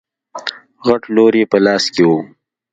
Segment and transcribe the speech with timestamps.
[0.87, 2.11] غټ لور يې په لاس کې و.